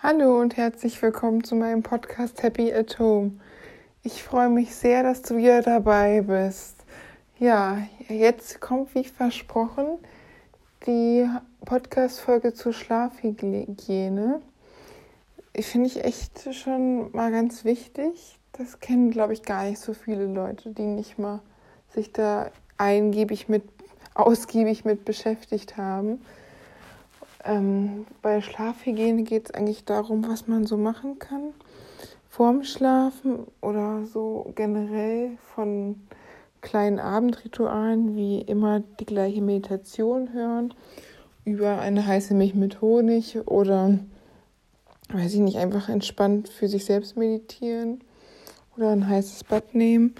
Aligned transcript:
Hallo 0.00 0.38
und 0.38 0.56
herzlich 0.56 1.02
willkommen 1.02 1.42
zu 1.42 1.56
meinem 1.56 1.82
Podcast 1.82 2.44
Happy 2.44 2.72
at 2.72 3.00
Home. 3.00 3.32
Ich 4.04 4.22
freue 4.22 4.48
mich 4.48 4.72
sehr, 4.72 5.02
dass 5.02 5.22
du 5.22 5.36
wieder 5.36 5.60
dabei 5.60 6.20
bist. 6.20 6.76
Ja, 7.40 7.78
jetzt 8.08 8.60
kommt 8.60 8.94
wie 8.94 9.02
versprochen 9.02 9.98
die 10.86 11.28
Podcast-Folge 11.64 12.54
zur 12.54 12.72
Schlafhygiene. 12.74 14.40
Ich 15.52 15.66
finde 15.66 15.88
ich 15.88 16.04
echt 16.04 16.54
schon 16.54 17.10
mal 17.10 17.32
ganz 17.32 17.64
wichtig. 17.64 18.38
Das 18.52 18.78
kennen, 18.78 19.10
glaube 19.10 19.32
ich, 19.32 19.42
gar 19.42 19.64
nicht 19.64 19.80
so 19.80 19.94
viele 19.94 20.26
Leute, 20.26 20.70
die 20.70 20.82
nicht 20.86 21.18
mal 21.18 21.40
sich 21.92 22.12
da 22.12 22.52
eingiebig 22.76 23.48
mit, 23.48 23.64
ausgiebig 24.14 24.84
mit 24.84 25.04
beschäftigt 25.04 25.76
haben. 25.76 26.20
Ähm, 27.48 28.06
bei 28.22 28.40
Schlafhygiene 28.40 29.24
geht 29.24 29.46
es 29.46 29.54
eigentlich 29.54 29.84
darum, 29.84 30.28
was 30.28 30.46
man 30.46 30.66
so 30.66 30.76
machen 30.76 31.18
kann 31.18 31.54
vorm 32.38 32.62
Schlafen 32.62 33.48
oder 33.60 34.06
so 34.06 34.52
generell 34.54 35.38
von 35.54 36.00
kleinen 36.60 37.00
Abendritualen 37.00 38.14
wie 38.14 38.40
immer 38.40 38.80
die 39.00 39.06
gleiche 39.06 39.42
Meditation 39.42 40.32
hören 40.32 40.72
über 41.44 41.80
eine 41.80 42.06
heiße 42.06 42.34
Milch 42.34 42.54
mit 42.54 42.80
Honig 42.80 43.38
oder 43.46 43.98
weiß 45.10 45.34
ich 45.34 45.40
nicht, 45.40 45.56
einfach 45.56 45.88
entspannt 45.88 46.48
für 46.48 46.68
sich 46.68 46.84
selbst 46.84 47.16
meditieren 47.16 48.02
oder 48.76 48.90
ein 48.90 49.08
heißes 49.08 49.42
Bad 49.42 49.74
nehmen. 49.74 50.14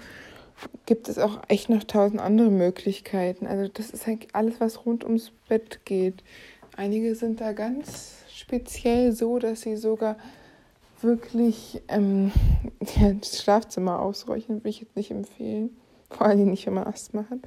Gibt 0.85 1.07
es 1.07 1.19
auch 1.19 1.39
echt 1.47 1.69
noch 1.69 1.85
tausend 1.85 2.19
andere 2.19 2.49
Möglichkeiten. 2.49 3.47
Also 3.47 3.71
das 3.73 3.91
ist 3.91 4.07
halt 4.07 4.27
alles, 4.33 4.59
was 4.59 4.85
rund 4.85 5.05
ums 5.05 5.31
Bett 5.47 5.85
geht. 5.85 6.21
Einige 6.79 7.13
sind 7.13 7.41
da 7.41 7.51
ganz 7.51 8.13
speziell 8.33 9.11
so, 9.11 9.37
dass 9.37 9.63
sie 9.63 9.75
sogar 9.75 10.15
wirklich 11.01 11.81
ähm, 11.89 12.31
ja, 12.95 13.11
das 13.11 13.43
Schlafzimmer 13.43 13.99
ausräuchern, 13.99 14.59
würde 14.59 14.69
ich 14.69 14.79
jetzt 14.79 14.95
nicht 14.95 15.11
empfehlen. 15.11 15.75
Vor 16.09 16.27
allem 16.27 16.49
nicht, 16.49 16.65
wenn 16.67 16.75
man 16.75 16.87
Asthma 16.87 17.25
hat. 17.29 17.39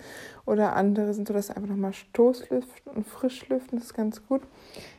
Oder 0.45 0.77
andere 0.77 1.15
sind 1.15 1.29
so, 1.29 1.33
dass 1.33 1.48
einfach 1.48 1.70
nochmal 1.70 1.95
Stoßlüften 1.95 2.92
und 2.92 3.07
Frischlüften, 3.07 3.79
das 3.79 3.87
ist 3.87 3.95
ganz 3.95 4.23
gut. 4.29 4.42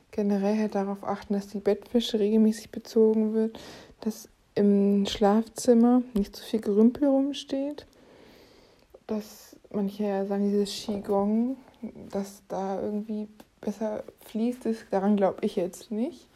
Generell 0.09 0.57
halt 0.57 0.73
darauf 0.73 1.03
achten, 1.03 1.35
dass 1.35 1.49
die 1.49 1.59
Bettwäsche 1.59 2.17
regelmäßig 2.17 2.71
bezogen 2.71 3.35
wird, 3.35 3.59
dass 4.01 4.29
im 4.55 5.05
Schlafzimmer 5.05 6.01
nicht 6.15 6.35
zu 6.35 6.43
viel 6.43 6.59
Gerümpel 6.59 7.07
rumsteht. 7.07 7.85
Dass 9.05 9.55
manche 9.71 10.05
ja 10.05 10.25
sagen, 10.25 10.49
dieses 10.49 10.71
Qigong, 10.71 11.55
dass 12.09 12.41
da 12.47 12.81
irgendwie 12.81 13.27
besser 13.63 14.03
fließt, 14.25 14.65
ist, 14.65 14.85
daran 14.91 15.15
glaube 15.15 15.39
ich 15.41 15.55
jetzt 15.55 15.91
nicht. 15.91 16.27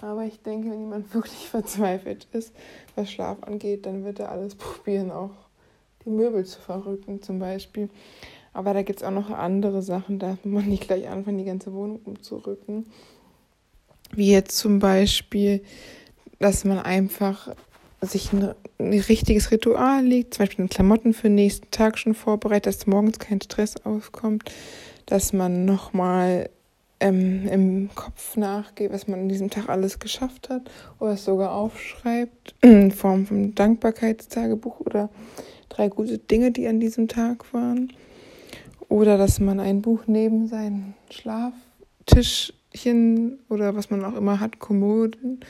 Aber 0.00 0.24
ich 0.24 0.40
denke, 0.42 0.70
wenn 0.70 0.80
jemand 0.80 1.14
wirklich 1.14 1.48
verzweifelt 1.48 2.26
ist, 2.32 2.52
was 2.94 3.10
Schlaf 3.10 3.42
angeht, 3.42 3.86
dann 3.86 4.04
wird 4.04 4.20
er 4.20 4.30
alles 4.30 4.54
probieren, 4.54 5.10
auch 5.10 5.30
die 6.04 6.10
Möbel 6.10 6.44
zu 6.44 6.60
verrücken 6.60 7.22
zum 7.22 7.38
Beispiel. 7.38 7.88
Aber 8.52 8.72
da 8.72 8.82
gibt 8.82 9.00
es 9.00 9.04
auch 9.04 9.10
noch 9.10 9.30
andere 9.30 9.82
Sachen, 9.82 10.18
da 10.18 10.38
muss 10.44 10.62
man 10.62 10.68
nicht 10.68 10.86
gleich 10.86 11.08
anfangen, 11.08 11.38
die 11.38 11.44
ganze 11.44 11.72
Wohnung 11.72 12.00
umzurücken. 12.04 12.86
Wie 14.12 14.30
jetzt 14.30 14.58
zum 14.58 14.78
Beispiel, 14.78 15.62
dass 16.38 16.64
man 16.64 16.78
einfach 16.78 17.54
sich 18.00 18.32
ein, 18.32 18.54
ein 18.78 18.92
richtiges 18.92 19.50
Ritual 19.50 20.04
legt, 20.04 20.34
zum 20.34 20.46
Beispiel 20.46 20.68
Klamotten 20.68 21.14
für 21.14 21.28
den 21.28 21.36
nächsten 21.36 21.70
Tag 21.70 21.98
schon 21.98 22.14
vorbereitet, 22.14 22.66
dass 22.66 22.86
morgens 22.86 23.18
kein 23.18 23.40
Stress 23.40 23.76
aufkommt, 23.84 24.44
dass 25.06 25.32
man 25.32 25.64
nochmal 25.64 26.50
ähm, 27.00 27.48
im 27.48 27.90
Kopf 27.94 28.36
nachgeht, 28.36 28.92
was 28.92 29.08
man 29.08 29.20
an 29.20 29.28
diesem 29.28 29.50
Tag 29.50 29.68
alles 29.68 29.98
geschafft 29.98 30.48
hat 30.48 30.70
oder 30.98 31.12
es 31.12 31.24
sogar 31.24 31.52
aufschreibt 31.52 32.54
in 32.62 32.90
Form 32.92 33.26
von 33.26 33.54
Dankbarkeitstagebuch 33.54 34.80
oder 34.80 35.10
drei 35.68 35.88
gute 35.88 36.16
Dinge, 36.18 36.50
die 36.50 36.66
an 36.66 36.80
diesem 36.80 37.08
Tag 37.08 37.52
waren. 37.52 37.92
Oder 38.88 39.18
dass 39.18 39.40
man 39.40 39.60
ein 39.60 39.82
Buch 39.82 40.04
neben 40.06 40.46
sein 40.46 40.94
Schlaftischchen 41.10 43.38
oder 43.48 43.74
was 43.74 43.90
man 43.90 44.04
auch 44.04 44.14
immer 44.14 44.40
hat, 44.40 44.58
Kommoden, 44.58 45.40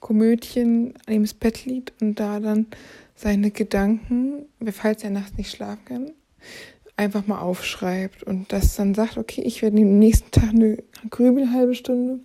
Komödchen 0.00 0.94
an 1.06 1.14
dem 1.14 1.24
Bett 1.38 1.64
liegt 1.66 2.00
und 2.00 2.18
da 2.20 2.40
dann 2.40 2.66
seine 3.14 3.50
Gedanken, 3.50 4.46
falls 4.72 5.04
er 5.04 5.10
nachts 5.10 5.36
nicht 5.36 5.50
schlafen 5.50 5.84
kann, 5.84 6.12
einfach 6.96 7.26
mal 7.26 7.40
aufschreibt 7.40 8.22
und 8.22 8.52
das 8.52 8.76
dann 8.76 8.94
sagt, 8.94 9.18
okay, 9.18 9.42
ich 9.42 9.60
werde 9.62 9.76
am 9.76 9.98
nächsten 9.98 10.30
Tag 10.30 10.50
eine 10.50 10.82
Grübel 11.10 11.52
halbe 11.52 11.74
Stunde, 11.74 12.20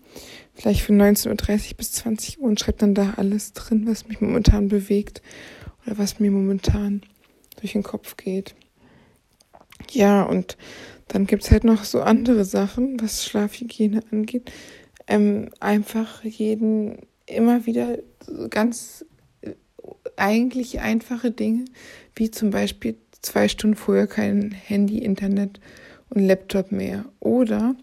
vielleicht 0.54 0.82
von 0.82 1.02
19.30 1.02 1.72
Uhr 1.72 1.78
bis 1.78 1.92
20 1.94 2.40
Uhr 2.40 2.48
und 2.48 2.60
schreibt 2.60 2.82
dann 2.82 2.96
da 2.96 3.16
alles 3.18 3.54
drin, 3.54 3.86
was 3.86 4.08
mich 4.08 4.22
momentan 4.22 4.70
bewegt 4.70 5.22
oder 5.86 5.98
was 5.98 6.20
mir 6.20 6.32
momentan 6.32 7.02
durch 7.60 7.74
den 7.74 7.84
Kopf 7.84 8.16
geht. 8.16 8.56
Ja, 9.92 10.24
und 10.24 10.58
dann 11.10 11.26
gibt's 11.26 11.52
halt 11.52 11.66
noch 11.66 11.84
so 11.84 12.02
andere 12.02 12.46
Sachen, 12.46 13.02
was 13.02 13.26
Schlafhygiene 13.26 14.02
angeht. 14.12 14.52
Ähm, 15.08 15.50
einfach 15.60 16.24
jeden 16.24 17.00
immer 17.26 17.66
wieder 17.66 17.98
ganz 18.50 19.06
äh, 19.42 19.52
eigentlich 20.16 20.80
einfache 20.80 21.32
Dinge, 21.32 21.66
wie 22.16 22.32
zum 22.32 22.52
Beispiel 22.52 22.96
zwei 23.22 23.48
Stunden 23.48 23.76
vorher 23.76 24.08
kein 24.08 24.52
Handy, 24.52 25.00
Internet 25.00 25.60
und 26.10 26.26
Laptop 26.26 26.72
mehr. 26.72 27.06
Oder 27.20 27.76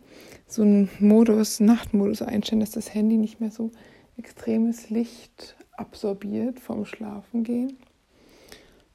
so 0.47 0.63
einen 0.63 0.89
Modus, 0.99 1.61
Nachtmodus 1.61 2.23
einstellen, 2.23 2.61
dass 2.61 2.71
das 2.71 2.95
Handy 2.95 3.17
nicht 3.17 3.41
mehr 3.41 3.51
so 3.51 3.71
extremes 4.17 4.91
Licht 4.91 5.57
absorbiert 5.77 6.59
vom 6.59 6.85
Schlafengehen, 6.85 7.77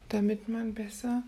damit 0.09 0.49
man 0.49 0.73
besser 0.73 1.23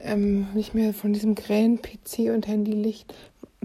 ähm, 0.00 0.46
nicht 0.54 0.74
mehr 0.74 0.94
von 0.94 1.12
diesem 1.12 1.34
grellen 1.34 1.80
PC 1.80 2.32
und 2.32 2.46
Handylicht 2.46 3.14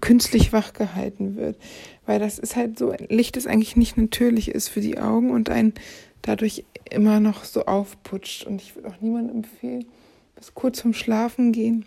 künstlich 0.02 0.54
wach 0.54 0.74
gehalten 0.74 1.36
wird. 1.36 1.58
Weil 2.06 2.20
das 2.20 2.40
ist 2.40 2.56
halt 2.56 2.78
so, 2.78 2.94
Licht 3.10 3.38
ist 3.38 3.48
eigentlich 3.48 3.76
nicht 3.76 3.98
natürlich 3.98 4.50
ist 4.50 4.70
für 4.70 4.82
die 4.82 5.00
Augen 5.00 5.32
und 5.32 5.50
einen 5.50 5.74
dadurch 6.22 6.66
immer 6.90 7.20
noch 7.20 7.44
so 7.44 7.66
aufputscht. 7.66 8.46
Und 8.46 8.62
ich 8.62 8.76
würde 8.76 8.90
auch 8.90 9.02
niemandem 9.02 9.38
empfehlen, 9.38 9.86
bis 10.38 10.54
kurz 10.54 10.82
vorm 10.82 10.94
Schlafen 10.94 11.52
gehen, 11.52 11.86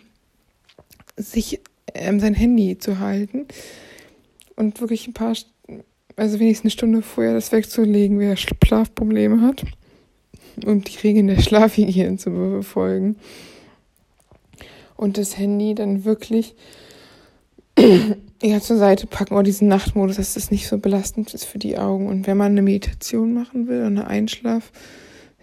sich 1.17 1.59
ähm, 1.93 2.19
sein 2.19 2.33
Handy 2.33 2.77
zu 2.77 2.99
halten 2.99 3.45
und 4.55 4.79
wirklich 4.81 5.07
ein 5.07 5.13
paar, 5.13 5.35
also 6.15 6.39
wenigstens 6.39 6.65
eine 6.65 6.71
Stunde 6.71 7.01
vorher 7.01 7.33
das 7.33 7.51
wegzulegen, 7.51 8.19
wer 8.19 8.35
Schlafprobleme 8.35 9.41
hat, 9.41 9.63
um 10.65 10.83
die 10.83 10.97
Regeln 10.97 11.27
der 11.27 11.41
Schlafhygiene 11.41 12.17
zu 12.17 12.31
befolgen. 12.31 13.15
Und 14.95 15.17
das 15.17 15.37
Handy 15.37 15.73
dann 15.73 16.05
wirklich 16.05 16.55
ja, 18.43 18.59
zur 18.59 18.77
Seite 18.77 19.07
packen 19.07 19.33
oder 19.33 19.43
diesen 19.43 19.67
Nachtmodus, 19.67 20.17
dass 20.17 20.35
das 20.35 20.51
nicht 20.51 20.67
so 20.67 20.77
belastend 20.77 21.33
ist 21.33 21.45
für 21.45 21.57
die 21.57 21.77
Augen. 21.77 22.07
Und 22.07 22.27
wenn 22.27 22.37
man 22.37 22.51
eine 22.51 22.61
Meditation 22.61 23.33
machen 23.33 23.67
will 23.67 23.79
oder 23.79 23.87
eine 23.87 24.07
Einschlaf- 24.07 24.71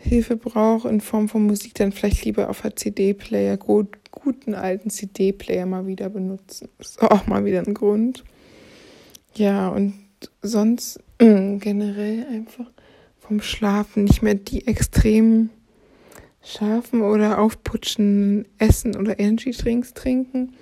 Hilfe 0.00 0.36
brauche 0.36 0.88
in 0.88 1.00
Form 1.00 1.28
von 1.28 1.44
Musik, 1.44 1.74
dann 1.74 1.92
vielleicht 1.92 2.24
lieber 2.24 2.48
auf 2.48 2.62
der 2.62 2.76
CD-Player, 2.76 3.56
gut, 3.56 3.88
guten 4.12 4.54
alten 4.54 4.90
CD-Player 4.90 5.66
mal 5.66 5.86
wieder 5.86 6.08
benutzen. 6.08 6.68
Ist 6.78 7.02
auch 7.02 7.26
mal 7.26 7.44
wieder 7.44 7.60
ein 7.66 7.74
Grund. 7.74 8.24
Ja, 9.34 9.68
und 9.68 9.94
sonst 10.40 11.00
äh, 11.18 11.56
generell 11.58 12.26
einfach 12.30 12.70
vom 13.18 13.40
Schlafen 13.40 14.04
nicht 14.04 14.22
mehr 14.22 14.34
die 14.34 14.66
extremen 14.66 15.50
scharfen 16.42 17.02
oder 17.02 17.38
aufputschenden 17.40 18.46
Essen 18.58 18.96
oder 18.96 19.18
Energy-Drinks 19.18 19.94
trinken 19.94 20.54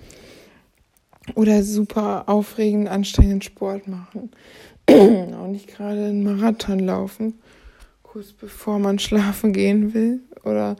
oder 1.35 1.63
super 1.63 2.27
aufregenden, 2.27 2.87
anstrengenden 2.87 3.41
Sport 3.43 3.87
machen. 3.87 4.31
Auch 4.89 5.47
nicht 5.47 5.67
gerade 5.67 6.05
einen 6.05 6.23
Marathon 6.23 6.79
laufen 6.79 7.35
kurz 8.17 8.33
bevor 8.33 8.79
man 8.79 8.97
schlafen 8.97 9.53
gehen 9.53 9.93
will. 9.93 10.21
Oder 10.43 10.75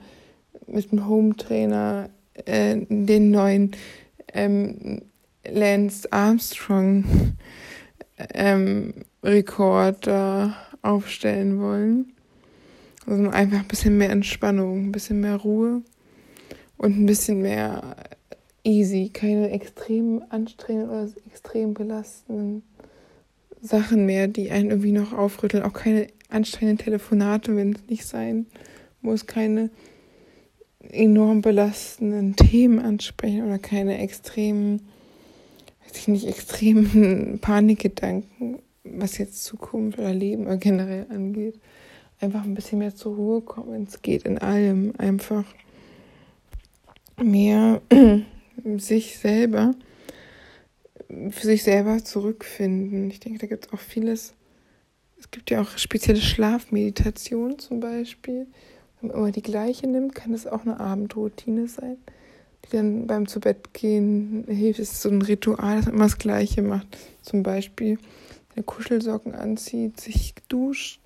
mit 0.66 0.90
dem 0.90 1.06
Home 1.06 1.36
Trainer 1.36 2.10
äh, 2.34 2.78
den 2.88 3.30
neuen 3.30 3.76
ähm, 4.34 5.02
Lance 5.48 6.12
Armstrong 6.12 7.04
ähm, 8.34 8.92
Rekorder 9.22 10.56
aufstellen 10.82 11.60
wollen. 11.60 12.12
Also 13.06 13.30
einfach 13.30 13.60
ein 13.60 13.68
bisschen 13.68 13.96
mehr 13.98 14.10
Entspannung, 14.10 14.86
ein 14.86 14.92
bisschen 14.92 15.20
mehr 15.20 15.36
Ruhe 15.36 15.82
und 16.76 16.98
ein 16.98 17.06
bisschen 17.06 17.40
mehr 17.40 17.94
easy, 18.64 19.10
keine 19.14 19.50
extrem 19.50 20.24
anstrengenden 20.28 20.90
oder 20.90 21.08
extrem 21.30 21.72
belastenden 21.72 22.64
Sachen 23.60 24.06
mehr, 24.06 24.26
die 24.26 24.50
einen 24.50 24.70
irgendwie 24.70 24.92
noch 24.92 25.12
aufrütteln, 25.12 25.62
auch 25.62 25.72
keine 25.72 26.08
anstrengenden 26.28 26.84
Telefonate, 26.84 27.54
wenn 27.56 27.72
es 27.72 27.86
nicht 27.88 28.06
sein 28.06 28.46
muss, 29.00 29.26
keine 29.26 29.70
enorm 30.80 31.42
belastenden 31.42 32.36
Themen 32.36 32.78
ansprechen 32.78 33.44
oder 33.44 33.58
keine 33.58 33.98
extremen, 33.98 34.82
weiß 35.84 35.96
ich 35.96 36.08
nicht, 36.08 36.26
extremen 36.26 37.38
Panikgedanken, 37.40 38.58
was 38.84 39.18
jetzt 39.18 39.44
Zukunft 39.44 39.98
oder 39.98 40.14
Leben 40.14 40.46
oder 40.46 40.56
generell 40.56 41.06
angeht. 41.10 41.58
Einfach 42.20 42.42
ein 42.44 42.54
bisschen 42.54 42.78
mehr 42.78 42.94
zur 42.94 43.14
Ruhe 43.14 43.40
kommen, 43.42 43.72
wenn 43.72 43.82
es 43.84 44.02
geht, 44.02 44.24
in 44.24 44.38
allem. 44.38 44.92
Einfach 44.98 45.44
mehr 47.22 47.80
sich 48.76 49.18
selber, 49.18 49.74
für 51.30 51.46
sich 51.46 51.62
selber 51.62 52.02
zurückfinden. 52.04 53.08
Ich 53.10 53.20
denke, 53.20 53.38
da 53.38 53.46
gibt 53.46 53.66
es 53.66 53.72
auch 53.72 53.78
vieles. 53.78 54.34
Es 55.18 55.30
gibt 55.30 55.50
ja 55.50 55.60
auch 55.60 55.76
spezielle 55.78 56.20
Schlafmeditation 56.20 57.58
zum 57.58 57.80
Beispiel. 57.80 58.46
Wenn 59.00 59.10
man 59.10 59.16
immer 59.18 59.32
die 59.32 59.42
gleiche 59.42 59.86
nimmt, 59.86 60.14
kann 60.14 60.32
es 60.32 60.46
auch 60.46 60.62
eine 60.62 60.78
Abendroutine 60.78 61.66
sein, 61.68 61.96
die 62.64 62.76
dann 62.76 63.06
beim 63.06 63.26
Zubettgehen 63.26 64.44
hilft. 64.48 64.80
Es 64.80 64.92
ist 64.92 65.02
so 65.02 65.08
ein 65.08 65.22
Ritual, 65.22 65.76
dass 65.76 65.86
man 65.86 65.94
immer 65.94 66.04
das 66.04 66.18
Gleiche 66.18 66.62
macht. 66.62 66.86
Zum 67.22 67.42
Beispiel 67.42 67.98
seine 68.50 68.64
Kuschelsocken 68.64 69.34
anzieht, 69.34 70.00
sich 70.00 70.34
duscht, 70.48 71.00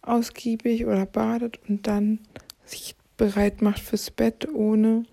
ausgiebig 0.00 0.86
oder 0.86 1.06
badet 1.06 1.60
und 1.68 1.86
dann 1.86 2.20
sich 2.64 2.96
bereit 3.16 3.62
macht 3.62 3.80
fürs 3.80 4.10
Bett, 4.10 4.48
ohne 4.52 5.04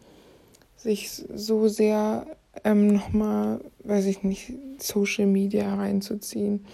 sich 0.75 1.23
so 1.33 1.67
sehr 1.67 2.25
ähm, 2.63 2.87
nochmal, 2.87 3.61
weiß 3.83 4.05
ich 4.05 4.23
nicht, 4.23 4.53
Social 4.79 5.27
Media 5.27 5.75
reinzuziehen 5.75 6.65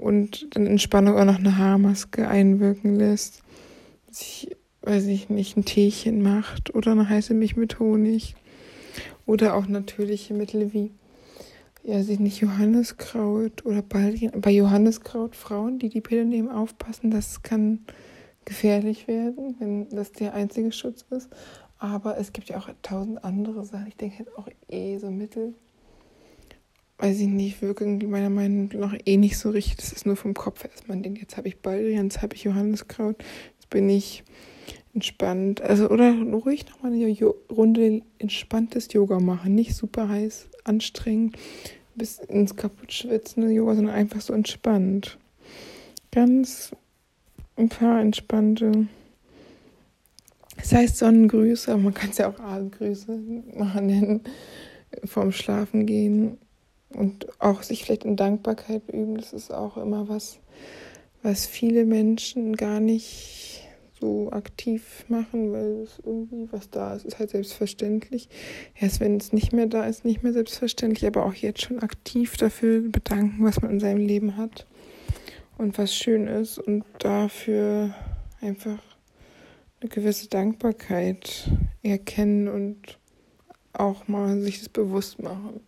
und 0.00 0.56
dann 0.56 0.66
Entspannung 0.66 1.16
auch 1.16 1.24
noch 1.26 1.38
eine 1.38 1.58
Haarmaske 1.58 2.26
einwirken 2.26 2.96
lässt, 2.96 3.42
sich, 4.10 4.56
weiß 4.80 5.06
ich 5.06 5.28
nicht, 5.28 5.56
ein 5.56 5.66
Teechen 5.66 6.22
macht 6.22 6.74
oder 6.74 6.92
eine 6.92 7.08
heiße 7.08 7.34
Milch 7.34 7.56
mit 7.56 7.78
Honig 7.78 8.34
oder 9.26 9.54
auch 9.54 9.66
natürliche 9.66 10.32
Mittel 10.32 10.72
wie, 10.72 10.90
ja, 11.84 12.02
sich 12.02 12.18
nicht 12.18 12.40
Johanniskraut 12.40 13.66
oder 13.66 13.82
Baldrian, 13.82 14.40
bei 14.40 14.50
Johanniskraut 14.50 15.36
Frauen, 15.36 15.78
die 15.78 15.90
die 15.90 16.00
Pille 16.00 16.24
nehmen, 16.24 16.48
aufpassen, 16.48 17.10
das 17.10 17.42
kann 17.42 17.80
gefährlich 18.46 19.06
werden, 19.06 19.56
wenn 19.58 19.90
das 19.90 20.12
der 20.12 20.32
einzige 20.32 20.72
Schutz 20.72 21.04
ist. 21.10 21.28
Aber 21.78 22.16
es 22.18 22.32
gibt 22.32 22.48
ja 22.48 22.58
auch 22.58 22.68
tausend 22.82 23.22
andere 23.22 23.64
Sachen. 23.64 23.86
Ich 23.88 23.96
denke 23.96 24.18
halt 24.18 24.36
auch 24.36 24.48
eh 24.68 24.98
so 24.98 25.10
Mittel, 25.10 25.54
weiß 27.00 27.18
ich 27.20 27.28
nicht, 27.28 27.62
wirken 27.62 28.10
meiner 28.10 28.30
Meinung 28.30 28.70
nach 28.74 28.94
eh 29.06 29.16
nicht 29.16 29.38
so 29.38 29.50
richtig. 29.50 29.76
Das 29.76 29.92
ist 29.92 30.06
nur 30.06 30.16
vom 30.16 30.34
Kopf 30.34 30.62
dass 30.62 30.86
man 30.86 31.02
denkt, 31.02 31.20
jetzt 31.20 31.36
habe 31.36 31.48
ich 31.48 31.58
Baldrian, 31.58 32.04
jetzt 32.04 32.22
habe 32.22 32.34
ich 32.34 32.44
Johanniskraut, 32.44 33.16
jetzt 33.54 33.70
bin 33.70 33.88
ich 33.88 34.22
entspannt. 34.94 35.62
Also, 35.62 35.88
oder 35.88 36.12
ruhig 36.12 36.66
nochmal 36.68 36.92
eine 36.92 37.08
jo 37.08 37.34
Runde 37.50 38.02
entspanntes 38.18 38.92
Yoga 38.92 39.18
machen. 39.18 39.54
Nicht 39.54 39.74
super 39.74 40.08
heiß, 40.08 40.48
anstrengend, 40.64 41.36
bis 41.94 42.18
ins 42.18 42.56
kaputt 42.56 42.92
schwitzende 42.92 43.50
Yoga, 43.50 43.76
sondern 43.76 43.94
einfach 43.94 44.20
so 44.20 44.34
entspannt. 44.34 45.18
Ganz 46.10 46.72
ein 47.56 47.68
paar 47.68 48.00
entspannte 48.00 48.88
das 50.56 50.72
heißt 50.72 50.98
Sonnengrüße, 50.98 51.72
aber 51.72 51.80
man 51.80 51.94
kann 51.94 52.10
es 52.10 52.18
ja 52.18 52.28
auch 52.28 52.38
Abendgrüße 52.38 53.18
machen, 53.56 54.20
vorm 55.06 55.32
Schlafen 55.32 55.86
gehen 55.86 56.36
und 56.94 57.26
auch 57.40 57.62
sich 57.62 57.84
vielleicht 57.84 58.04
in 58.04 58.16
Dankbarkeit 58.16 58.82
üben. 58.88 59.16
Das 59.16 59.32
ist 59.32 59.52
auch 59.52 59.76
immer 59.76 60.08
was, 60.08 60.38
was 61.22 61.46
viele 61.46 61.84
Menschen 61.84 62.56
gar 62.56 62.80
nicht 62.80 63.68
so 64.00 64.30
aktiv 64.32 65.04
machen, 65.08 65.52
weil 65.52 65.82
es 65.82 66.00
irgendwie 66.04 66.48
was 66.50 66.70
da 66.70 66.94
ist, 66.94 67.04
ist 67.04 67.18
halt 67.18 67.30
selbstverständlich. 67.30 68.28
Erst 68.74 69.00
wenn 69.00 69.16
es 69.18 69.32
nicht 69.32 69.52
mehr 69.52 69.66
da 69.66 69.84
ist, 69.84 70.04
nicht 70.04 70.22
mehr 70.22 70.32
selbstverständlich, 70.32 71.06
aber 71.06 71.26
auch 71.26 71.34
jetzt 71.34 71.62
schon 71.62 71.80
aktiv 71.80 72.36
dafür 72.36 72.80
bedanken, 72.80 73.44
was 73.44 73.60
man 73.60 73.72
in 73.72 73.80
seinem 73.80 74.06
Leben 74.06 74.36
hat 74.36 74.66
und 75.58 75.76
was 75.76 75.94
schön 75.94 76.26
ist 76.26 76.58
und 76.58 76.84
dafür 76.98 77.94
einfach 78.40 78.78
eine 79.80 79.90
gewisse 79.90 80.28
Dankbarkeit 80.28 81.50
erkennen 81.82 82.48
und 82.48 82.98
auch 83.72 84.08
mal 84.08 84.40
sich 84.40 84.58
das 84.58 84.68
bewusst 84.68 85.22
machen. 85.22 85.60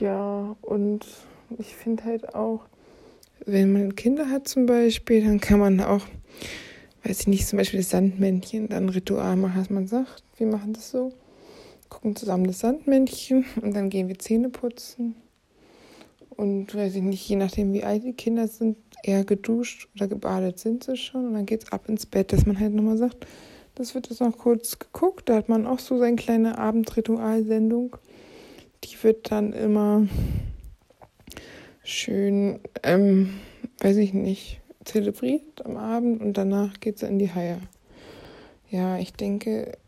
Ja, 0.00 0.56
und 0.62 1.06
ich 1.58 1.74
finde 1.74 2.04
halt 2.04 2.34
auch, 2.34 2.60
wenn 3.46 3.72
man 3.72 3.96
Kinder 3.96 4.30
hat 4.30 4.46
zum 4.46 4.66
Beispiel, 4.66 5.24
dann 5.24 5.40
kann 5.40 5.58
man 5.58 5.80
auch, 5.80 6.06
weiß 7.04 7.20
ich 7.20 7.26
nicht, 7.26 7.46
zum 7.46 7.56
Beispiel 7.56 7.80
das 7.80 7.90
Sandmännchen, 7.90 8.68
dann 8.68 8.88
Ritual 8.88 9.36
machen, 9.36 9.58
dass 9.58 9.70
man 9.70 9.86
sagt, 9.86 10.22
wir 10.36 10.46
machen 10.46 10.72
das 10.72 10.90
so, 10.90 11.12
gucken 11.88 12.14
zusammen 12.14 12.46
das 12.46 12.60
Sandmännchen 12.60 13.44
und 13.62 13.74
dann 13.74 13.90
gehen 13.90 14.08
wir 14.08 14.18
Zähne 14.18 14.50
putzen. 14.50 15.16
Und 16.30 16.74
weiß 16.74 16.94
ich 16.94 17.02
nicht, 17.02 17.28
je 17.28 17.34
nachdem 17.34 17.72
wie 17.72 17.82
alt 17.82 18.04
die 18.04 18.12
Kinder 18.12 18.46
sind, 18.46 18.76
eher 19.02 19.24
geduscht 19.24 19.88
oder 19.96 20.06
gebadet 20.06 20.58
sind 20.58 20.84
sie 20.84 20.96
schon 20.96 21.26
und 21.26 21.34
dann 21.34 21.46
geht 21.46 21.64
es 21.64 21.72
ab 21.72 21.88
ins 21.88 22.06
Bett, 22.06 22.32
dass 22.32 22.46
man 22.46 22.60
halt 22.60 22.72
nochmal 22.72 22.98
sagt, 22.98 23.26
das 23.74 23.94
wird 23.94 24.10
jetzt 24.10 24.20
noch 24.20 24.36
kurz 24.36 24.78
geguckt. 24.78 25.28
Da 25.28 25.36
hat 25.36 25.48
man 25.48 25.66
auch 25.66 25.78
so 25.78 25.98
seine 25.98 26.16
kleine 26.16 26.58
Abendritualsendung. 26.58 27.96
Die 28.84 29.02
wird 29.02 29.30
dann 29.30 29.52
immer 29.52 30.06
schön, 31.82 32.60
ähm, 32.82 33.34
weiß 33.80 33.96
ich 33.96 34.14
nicht, 34.14 34.60
zelebriert 34.84 35.64
am 35.64 35.76
Abend 35.76 36.20
und 36.20 36.34
danach 36.34 36.80
geht 36.80 36.96
es 36.96 37.02
in 37.02 37.18
die 37.18 37.32
Haie. 37.32 37.60
Ja, 38.70 38.98
ich 38.98 39.12
denke, 39.14 39.78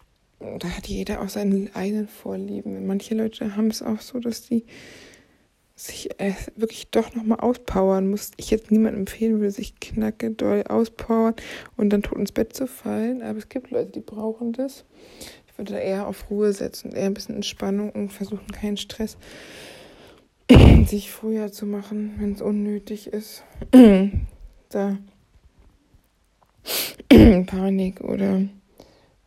da 0.40 0.68
hat 0.68 0.86
jeder 0.86 1.20
auch 1.20 1.28
seine 1.28 1.68
eigenen 1.74 2.08
Vorlieben. 2.08 2.86
Manche 2.86 3.14
Leute 3.14 3.56
haben 3.56 3.68
es 3.68 3.82
auch 3.82 4.00
so, 4.00 4.18
dass 4.18 4.42
die 4.42 4.64
sich 5.86 6.20
äh, 6.20 6.34
wirklich 6.56 6.90
doch 6.90 7.14
nochmal 7.14 7.40
auspowern 7.40 8.10
muss. 8.10 8.32
Ich 8.36 8.50
jetzt 8.50 8.70
niemandem 8.70 9.00
empfehlen 9.02 9.40
würde, 9.40 9.50
sich 9.50 9.80
knacke 9.80 10.30
doll 10.30 10.62
auspowern 10.68 11.34
und 11.76 11.90
dann 11.90 12.02
tot 12.02 12.18
ins 12.18 12.32
Bett 12.32 12.54
zu 12.54 12.66
fallen. 12.66 13.22
Aber 13.22 13.38
es 13.38 13.48
gibt 13.48 13.70
Leute, 13.70 13.90
die 13.90 14.00
brauchen 14.00 14.52
das. 14.52 14.84
Ich 15.46 15.56
würde 15.56 15.72
da 15.72 15.78
eher 15.78 16.06
auf 16.06 16.30
Ruhe 16.30 16.52
setzen, 16.52 16.92
eher 16.92 17.06
ein 17.06 17.14
bisschen 17.14 17.36
Entspannung 17.36 17.90
und 17.90 18.12
versuchen, 18.12 18.46
keinen 18.48 18.76
Stress 18.76 19.16
sich 20.86 21.10
früher 21.10 21.50
zu 21.50 21.66
machen, 21.66 22.14
wenn 22.18 22.32
es 22.32 22.42
unnötig 22.42 23.06
ist. 23.06 23.42
da 24.68 24.98
Panik 27.46 28.02
oder 28.02 28.42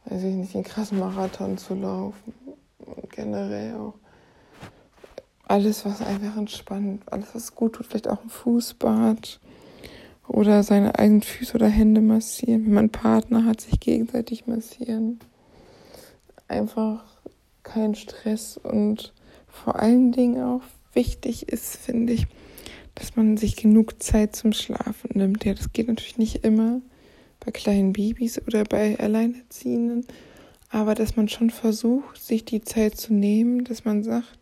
weiß 0.05 0.23
ich 0.23 0.35
nicht, 0.35 0.53
den 0.53 0.63
krassen 0.63 0.99
Marathon 0.99 1.57
zu 1.57 1.73
laufen. 1.73 2.33
Und 2.77 3.09
generell 3.11 3.75
auch 3.75 3.95
alles, 5.47 5.85
was 5.85 6.01
einfach 6.01 6.37
entspannt, 6.37 7.03
alles, 7.11 7.27
was 7.33 7.55
gut 7.55 7.73
tut, 7.73 7.87
vielleicht 7.87 8.07
auch 8.07 8.23
ein 8.23 8.29
Fußbad 8.29 9.39
oder 10.27 10.63
seine 10.63 10.97
eigenen 10.97 11.21
Füße 11.21 11.55
oder 11.55 11.67
Hände 11.67 12.01
massieren. 12.01 12.65
Wenn 12.65 12.73
man 12.73 12.89
Partner 12.89 13.45
hat, 13.45 13.61
sich 13.61 13.79
gegenseitig 13.79 14.47
massieren. 14.47 15.19
Einfach 16.47 17.03
kein 17.63 17.95
Stress 17.95 18.57
und 18.57 19.13
vor 19.47 19.79
allen 19.79 20.11
Dingen 20.11 20.41
auch 20.43 20.61
wichtig 20.93 21.49
ist, 21.49 21.77
finde 21.77 22.13
ich, 22.13 22.27
dass 22.95 23.15
man 23.15 23.37
sich 23.37 23.55
genug 23.55 24.01
Zeit 24.01 24.35
zum 24.35 24.53
Schlafen 24.53 25.11
nimmt. 25.13 25.45
Ja, 25.45 25.53
das 25.53 25.73
geht 25.73 25.87
natürlich 25.87 26.17
nicht 26.17 26.43
immer 26.43 26.81
bei 27.39 27.51
kleinen 27.51 27.93
Babys 27.93 28.41
oder 28.45 28.63
bei 28.63 28.97
Alleinerziehenden, 28.99 30.05
aber 30.69 30.95
dass 30.95 31.15
man 31.15 31.27
schon 31.29 31.49
versucht, 31.49 32.21
sich 32.21 32.45
die 32.45 32.61
Zeit 32.61 32.97
zu 32.97 33.13
nehmen, 33.13 33.63
dass 33.63 33.85
man 33.85 34.03
sagt, 34.03 34.39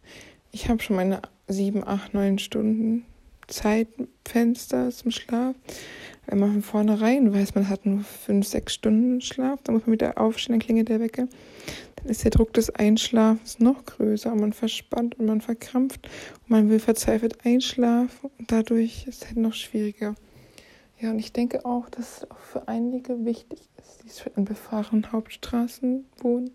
ich 0.52 0.70
habe 0.70 0.82
schon 0.82 0.96
meine 0.96 1.22
sieben, 1.48 1.86
acht, 1.88 2.14
neun 2.14 2.40
Stunden 2.40 3.06
Zeitfenster 3.48 4.92
zum 4.92 5.12
Schlaf. 5.12 5.56
Wenn 6.28 6.40
man 6.40 6.52
von 6.54 6.62
vornherein 6.62 7.34
weiß, 7.34 7.56
man 7.56 7.68
hat 7.68 7.86
nur 7.86 8.04
fünf, 8.04 8.48
sechs 8.48 8.74
Stunden 8.74 9.22
Schlaf, 9.22 9.60
dann 9.64 9.76
muss 9.76 9.86
man 9.86 9.94
wieder 9.94 10.18
aufstehen, 10.18 10.54
dann 10.54 10.62
klingelt 10.62 10.90
der 10.90 11.00
Wecker. 11.00 11.28
Dann 11.98 12.06
ist 12.08 12.24
der 12.24 12.32
Druck 12.32 12.54
des 12.54 12.74
Einschlafens 12.74 13.60
noch 13.60 13.86
größer 13.86 14.32
und 14.32 14.40
man 14.40 14.54
verspannt 14.54 15.20
und 15.20 15.26
man 15.26 15.42
verkrampft 15.42 16.08
und 16.44 16.50
man 16.50 16.70
will 16.70 16.80
verzweifelt 16.80 17.46
einschlafen 17.46 18.30
und 18.38 18.52
dadurch 18.52 19.08
ist 19.08 19.24
es 19.24 19.28
halt 19.28 19.38
noch 19.38 19.54
schwieriger. 19.54 20.16
Ja, 21.00 21.10
und 21.12 21.20
ich 21.20 21.34
denke 21.34 21.66
auch, 21.66 21.90
dass 21.90 22.18
es 22.18 22.32
auch 22.32 22.40
für 22.40 22.68
einige 22.68 23.26
wichtig 23.26 23.60
ist, 23.78 24.04
die 24.26 24.40
in 24.40 24.46
befahrenen 24.46 25.12
Hauptstraßen 25.12 26.06
wohnen, 26.20 26.52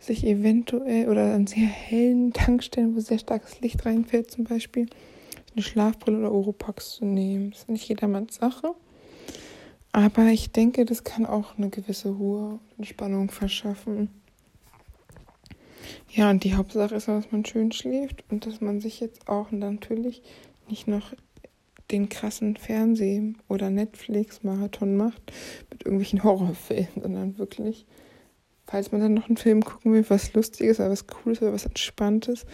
sich 0.00 0.26
eventuell 0.26 1.08
oder 1.08 1.34
an 1.34 1.46
sehr 1.46 1.66
hellen 1.66 2.32
Tankstellen, 2.32 2.96
wo 2.96 3.00
sehr 3.00 3.18
starkes 3.18 3.60
Licht 3.60 3.86
reinfällt, 3.86 4.30
zum 4.30 4.44
Beispiel 4.44 4.86
eine 5.54 5.62
Schlafbrille 5.62 6.18
oder 6.18 6.32
Oropax 6.32 6.96
zu 6.96 7.04
nehmen. 7.04 7.50
Das 7.50 7.60
ist 7.60 7.68
nicht 7.68 7.88
jedermanns 7.88 8.36
Sache. 8.36 8.74
Aber 9.92 10.26
ich 10.26 10.52
denke, 10.52 10.84
das 10.84 11.04
kann 11.04 11.26
auch 11.26 11.58
eine 11.58 11.68
gewisse 11.68 12.10
Ruhe 12.10 12.50
und 12.50 12.78
Entspannung 12.78 13.30
verschaffen. 13.30 14.08
Ja, 16.08 16.30
und 16.30 16.44
die 16.44 16.54
Hauptsache 16.54 16.94
ist, 16.94 17.08
dass 17.08 17.32
man 17.32 17.44
schön 17.44 17.72
schläft 17.72 18.24
und 18.30 18.46
dass 18.46 18.60
man 18.60 18.80
sich 18.80 19.00
jetzt 19.00 19.28
auch 19.28 19.50
natürlich 19.50 20.22
nicht 20.68 20.86
noch 20.86 21.12
den 21.90 22.08
krassen 22.08 22.56
Fernseh- 22.56 23.34
oder 23.48 23.70
Netflix-Marathon 23.70 24.96
macht 24.96 25.32
mit 25.70 25.84
irgendwelchen 25.84 26.22
Horrorfilmen, 26.22 27.02
sondern 27.02 27.38
wirklich 27.38 27.84
falls 28.70 28.92
man 28.92 29.00
dann 29.00 29.14
noch 29.14 29.28
einen 29.28 29.36
Film 29.36 29.64
gucken 29.64 29.92
will, 29.92 30.04
was 30.08 30.32
Lustiges 30.32 30.78
oder 30.78 30.90
was 30.90 31.06
Cooles 31.06 31.42
oder 31.42 31.52
was 31.52 31.66
Entspanntes, 31.66 32.46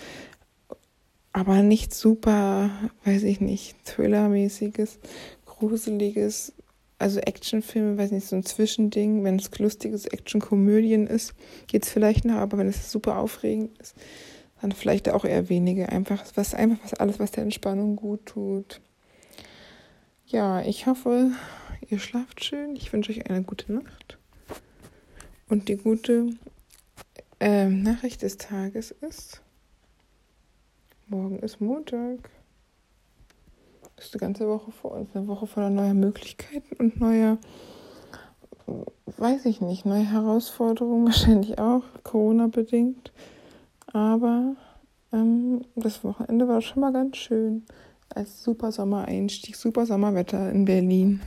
aber 1.33 1.63
nicht 1.63 1.93
super, 1.93 2.71
weiß 3.05 3.25
ich 3.25 3.41
nicht, 3.41 3.77
Thriller-mäßiges, 3.85 4.99
gruseliges, 5.45 6.55
also 6.99 7.21
Actionfilme, 7.21 7.99
weiß 7.99 8.13
nicht, 8.13 8.27
so 8.27 8.37
ein 8.37 8.45
Zwischending. 8.45 9.23
Wenn 9.23 9.37
es 9.37 9.59
lustiges 9.59 10.07
Action-Komödien 10.07 11.07
ist, 11.07 11.35
geht 11.67 11.85
es 11.85 11.91
vielleicht 11.91 12.25
noch, 12.25 12.37
aber 12.37 12.57
wenn 12.57 12.69
es 12.69 12.91
super 12.91 13.19
aufregend 13.19 13.79
ist, 13.79 13.95
dann 14.63 14.73
vielleicht 14.73 15.11
auch 15.11 15.27
eher 15.27 15.51
wenige. 15.51 15.91
Einfach 15.91 16.25
was, 16.37 16.55
einfach 16.55 16.79
was 16.83 16.95
alles, 16.95 17.19
was 17.19 17.33
der 17.33 17.43
Entspannung 17.43 17.97
gut 17.97 18.25
tut. 18.25 18.81
Ja, 20.25 20.63
ich 20.63 20.87
hoffe, 20.87 21.33
ihr 21.91 21.99
schlaft 21.99 22.43
schön. 22.43 22.75
Ich 22.77 22.93
wünsche 22.95 23.13
euch 23.13 23.29
eine 23.29 23.43
gute 23.43 23.75
Nacht. 23.75 24.19
Und 25.49 25.69
die 25.69 25.77
gute 25.77 26.31
äh, 27.39 27.69
Nachricht 27.69 28.23
des 28.23 28.37
Tages 28.37 28.91
ist, 28.91 29.43
morgen 31.07 31.39
ist 31.39 31.61
Montag. 31.61 32.31
Das 33.95 34.07
ist 34.07 34.15
die 34.15 34.19
ganze 34.19 34.49
Woche 34.49 34.73
vor 34.73 34.91
uns. 34.93 35.15
Eine 35.15 35.29
Woche 35.29 35.47
voller 35.47 35.71
neuer 35.71 35.95
Möglichkeiten 35.95 36.75
und 36.79 37.01
neuer, 37.01 37.39
weiß 39.07 39.47
ich 39.47 39.61
nicht, 39.61 39.87
neue 39.87 40.11
Herausforderungen 40.11 41.07
wahrscheinlich 41.07 41.59
auch, 41.59 41.85
Corona-bedingt. 42.03 43.13
Aber 43.93 44.57
ähm, 45.13 45.63
das 45.77 46.03
Wochenende 46.03 46.49
war 46.49 46.61
schon 46.61 46.81
mal 46.81 46.93
ganz 46.93 47.19
schön. 47.19 47.65
Als 48.09 48.43
super 48.43 48.73
Sommereinstieg, 48.73 49.57
super 49.57 49.87
Sommerwetter 49.87 50.51
in 50.51 50.65
Berlin. 50.65 51.21